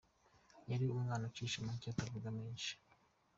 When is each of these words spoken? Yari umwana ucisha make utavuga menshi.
Yari 0.69 0.83
umwana 0.97 1.23
ucisha 1.29 1.65
make 1.65 1.85
utavuga 1.89 2.27
menshi. 2.39 2.71